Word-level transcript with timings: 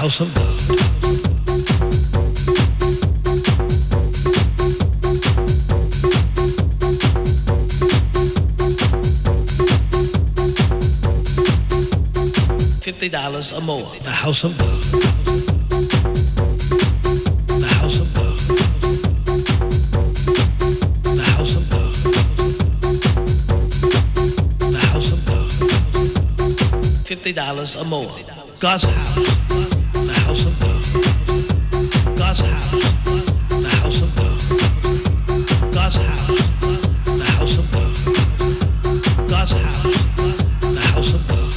house 0.00 0.20
of. 0.22 0.28
Fifty 12.80 13.10
dollars 13.10 13.52
or 13.52 13.60
more. 13.60 13.92
The 14.02 14.10
house 14.10 14.44
of. 14.44 14.56
Fifty 27.04 27.32
dollars 27.34 27.76
or 27.76 27.84
more. 27.84 28.10
God's 28.60 28.84
house. 28.84 29.79
The 30.20 30.26
house 30.26 30.44
of 30.46 30.54
God. 30.60 30.82
God's 32.16 32.40
house. 32.40 32.70
The 33.48 33.68
house 33.68 34.02
of 34.02 34.10
God. 34.16 34.38
God's 35.72 35.96
house. 35.96 36.26
The 37.04 37.24
house 37.24 37.56
of 37.58 37.66
God. 37.72 37.94
God's 39.28 39.52
house. 39.52 39.80
The 40.60 40.80
house 40.80 41.14
of 41.14 41.22
God. 41.28 41.50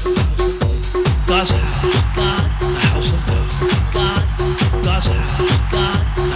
God's 1.27 1.51
house, 1.51 1.81
the 1.81 2.29
house 2.79 3.11
of 3.13 3.21
God, 3.25 3.47
God, 3.93 4.23
God's 4.83 5.07
house, 5.07 5.37
the 5.71 5.85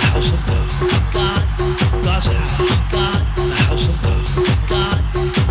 house 0.07 0.31
of 0.34 0.41
God, 0.48 0.69
God, 1.13 1.43
God's 2.03 2.27
house, 2.27 2.53
the 2.89 3.03
house 3.55 3.88
of 3.88 3.96
God, 4.01 4.24
God, 4.69 5.00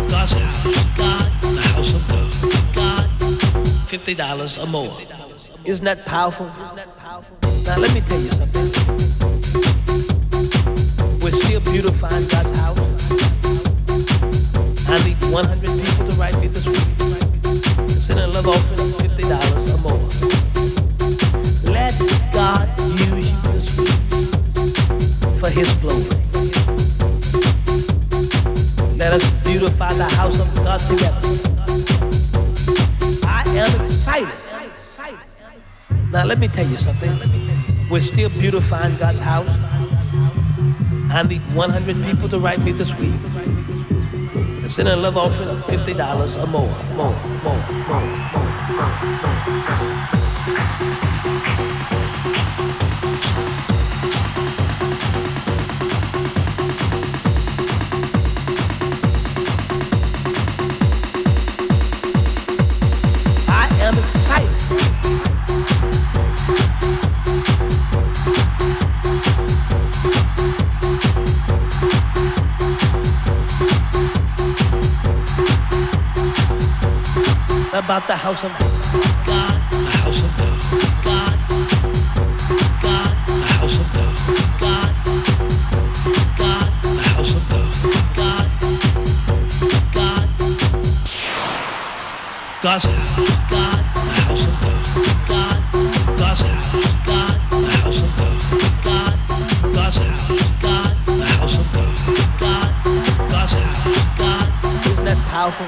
God's 0.09 0.33
house, 0.33 0.61
the 1.47 1.61
house 1.61 1.93
of 1.93 2.03
God, 2.07 2.29
God, 2.75 3.07
fifty 3.87 4.13
dollars 4.13 4.57
or 4.57 4.67
more. 4.67 4.97
Isn't 5.63 5.85
that 5.85 6.05
powerful? 6.05 6.51
Let 7.79 7.93
me 7.93 8.01
tell 8.01 8.19
you 8.19 8.31
something. 8.31 8.65
We're 11.21 11.31
still 11.31 11.59
beautifying 11.61 12.27
God's 12.27 12.57
house. 12.59 12.79
I 14.87 14.97
need 15.05 15.17
100 15.31 15.61
people 15.61 16.07
to 16.09 16.15
write 16.17 16.39
me 16.39 16.47
this 16.47 16.65
week. 16.65 16.79
Send 17.89 18.19
a 18.19 18.27
love 18.27 18.47
offering 18.47 18.79
of 18.79 18.95
fifty 19.01 19.23
dollars 19.23 19.73
or 19.73 19.79
more. 19.79 20.09
Let 21.71 21.93
God 22.33 22.67
use 22.99 23.31
this 23.43 23.69
for 25.39 25.49
His 25.49 25.71
glory. 25.75 26.09
Let 28.97 29.13
us 29.13 29.25
beautify 29.43 29.93
the 29.93 30.09
house 30.15 30.39
of 30.39 30.55
God 30.55 30.79
together. 30.79 31.21
I 33.23 33.43
am 33.55 33.85
excited. 33.85 34.33
Now 36.11 36.23
let 36.25 36.39
me 36.39 36.47
tell 36.47 36.65
you 36.67 36.77
something. 36.77 37.36
We're 37.89 38.01
still 38.01 38.29
beautifying 38.29 38.97
God's 38.97 39.21
house. 39.21 39.47
I 41.09 41.23
need 41.27 41.41
100 41.55 42.03
people 42.03 42.27
to 42.29 42.37
write 42.37 42.59
me 42.59 42.73
this 42.73 42.93
week. 42.95 43.13
And 44.33 44.69
send 44.69 44.89
a 44.89 44.95
love 44.97 45.15
offering 45.15 45.47
of 45.47 45.63
$50 45.63 46.43
or 46.43 46.47
more, 46.47 46.67
more, 46.95 47.15
more, 47.43 47.55
more, 47.87 48.05
more. 48.27 48.47
I 50.09 50.16
house 78.37 78.45
of 78.45 78.59
God, 79.25 79.57
the 79.71 79.77
house 79.97 80.21
of 80.21 80.29
God, 80.37 80.59
God, 81.03 81.37
God, 82.83 83.11
the 83.25 83.33
house 83.57 83.79
of 83.79 83.87
God, 83.93 84.15
God, 84.61 84.93
God, 86.37 86.69
the 86.83 87.01
house 87.01 87.33
of 87.33 87.41
God, 87.49 87.73
God, 88.15 88.47
God, 89.93 90.27
God's 92.61 92.85
house, 92.85 93.17
God, 93.49 93.81
the 93.95 94.13
house 94.21 94.45
of 94.45 94.55
God, 94.61 94.85
God, 95.27 95.57
God's 96.19 96.41
house, 96.41 96.69
God, 97.07 97.35
the 97.49 97.71
house 97.81 98.01
of 98.03 98.11
God, 98.17 98.37
God, 98.83 99.17
God's 99.73 99.97
house, 99.97 100.29
God, 100.61 100.93
the 101.07 101.25
house 101.25 101.57
of 101.57 101.65
God, 101.73 101.95
God, 102.39 102.69
God's 103.31 103.53
house, 103.53 103.81
God. 104.19 104.47
Isn't 104.85 105.05
that 105.05 105.17
powerful? 105.27 105.65